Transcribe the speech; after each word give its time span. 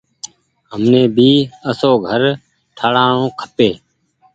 همني 0.71 1.03
ڀي 1.15 1.31
آسو 1.69 1.91
گھر 2.07 2.21
ٺرآڻو 2.77 3.25
کپي۔ 3.39 3.69